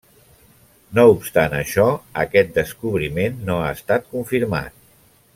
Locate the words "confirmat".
4.17-4.81